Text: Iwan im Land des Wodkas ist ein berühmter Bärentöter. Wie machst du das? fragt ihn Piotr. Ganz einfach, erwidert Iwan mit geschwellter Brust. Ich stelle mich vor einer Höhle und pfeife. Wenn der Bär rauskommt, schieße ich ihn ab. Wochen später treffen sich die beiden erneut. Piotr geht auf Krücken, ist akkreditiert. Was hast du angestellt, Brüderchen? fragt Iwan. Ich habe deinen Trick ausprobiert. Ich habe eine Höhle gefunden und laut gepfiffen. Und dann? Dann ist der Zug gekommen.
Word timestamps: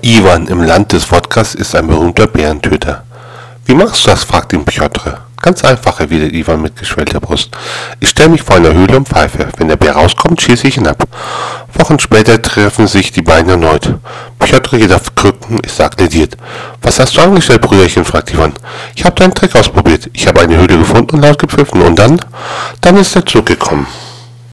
Iwan 0.00 0.48
im 0.48 0.62
Land 0.62 0.92
des 0.92 1.10
Wodkas 1.12 1.54
ist 1.54 1.74
ein 1.74 1.86
berühmter 1.86 2.26
Bärentöter. 2.26 3.04
Wie 3.66 3.74
machst 3.74 4.04
du 4.04 4.10
das? 4.10 4.24
fragt 4.24 4.52
ihn 4.52 4.64
Piotr. 4.64 5.18
Ganz 5.40 5.64
einfach, 5.64 6.00
erwidert 6.00 6.32
Iwan 6.32 6.62
mit 6.62 6.76
geschwellter 6.76 7.20
Brust. 7.20 7.50
Ich 8.00 8.10
stelle 8.10 8.30
mich 8.30 8.42
vor 8.42 8.56
einer 8.56 8.72
Höhle 8.72 8.96
und 8.96 9.08
pfeife. 9.08 9.48
Wenn 9.56 9.68
der 9.68 9.76
Bär 9.76 9.92
rauskommt, 9.92 10.40
schieße 10.40 10.68
ich 10.68 10.76
ihn 10.76 10.86
ab. 10.86 11.06
Wochen 11.74 11.98
später 11.98 12.40
treffen 12.40 12.86
sich 12.86 13.12
die 13.12 13.22
beiden 13.22 13.50
erneut. 13.50 13.94
Piotr 14.38 14.78
geht 14.78 14.92
auf 14.92 15.14
Krücken, 15.14 15.60
ist 15.60 15.80
akkreditiert. 15.80 16.36
Was 16.80 16.98
hast 16.98 17.16
du 17.16 17.22
angestellt, 17.22 17.60
Brüderchen? 17.60 18.04
fragt 18.04 18.32
Iwan. 18.32 18.52
Ich 18.94 19.04
habe 19.04 19.16
deinen 19.16 19.34
Trick 19.34 19.54
ausprobiert. 19.54 20.08
Ich 20.12 20.26
habe 20.26 20.40
eine 20.40 20.56
Höhle 20.56 20.78
gefunden 20.78 21.16
und 21.16 21.22
laut 21.22 21.38
gepfiffen. 21.38 21.82
Und 21.82 21.98
dann? 21.98 22.20
Dann 22.80 22.96
ist 22.96 23.14
der 23.14 23.26
Zug 23.26 23.46
gekommen. 23.46 23.86